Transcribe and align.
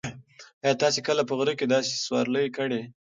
ایا 0.63 0.73
تاسي 0.81 0.99
کله 1.07 1.21
په 1.25 1.33
غره 1.37 1.53
کې 1.59 1.65
د 1.67 1.73
اس 1.79 1.89
سورلۍ 2.05 2.47
کړې؟ 2.57 2.81